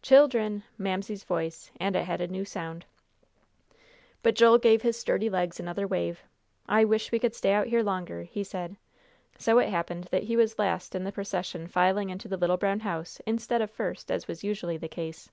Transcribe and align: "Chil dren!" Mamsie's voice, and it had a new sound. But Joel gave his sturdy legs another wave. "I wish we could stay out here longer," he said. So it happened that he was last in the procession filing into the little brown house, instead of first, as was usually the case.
"Chil 0.00 0.26
dren!" 0.28 0.62
Mamsie's 0.78 1.24
voice, 1.24 1.70
and 1.78 1.94
it 1.96 2.04
had 2.04 2.22
a 2.22 2.26
new 2.28 2.46
sound. 2.46 2.86
But 4.22 4.34
Joel 4.34 4.56
gave 4.56 4.80
his 4.80 4.98
sturdy 4.98 5.28
legs 5.28 5.60
another 5.60 5.86
wave. 5.86 6.22
"I 6.66 6.86
wish 6.86 7.12
we 7.12 7.18
could 7.18 7.34
stay 7.34 7.52
out 7.52 7.66
here 7.66 7.82
longer," 7.82 8.22
he 8.22 8.42
said. 8.42 8.78
So 9.36 9.58
it 9.58 9.68
happened 9.68 10.04
that 10.04 10.22
he 10.22 10.34
was 10.34 10.58
last 10.58 10.94
in 10.94 11.04
the 11.04 11.12
procession 11.12 11.68
filing 11.68 12.08
into 12.08 12.26
the 12.26 12.38
little 12.38 12.56
brown 12.56 12.80
house, 12.80 13.20
instead 13.26 13.60
of 13.60 13.70
first, 13.70 14.10
as 14.10 14.26
was 14.26 14.42
usually 14.42 14.78
the 14.78 14.88
case. 14.88 15.30